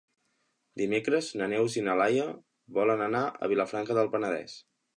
[0.81, 2.25] Dimecres na Neus i na Laia
[2.81, 4.61] volen anar a Vilafranca del Penedès.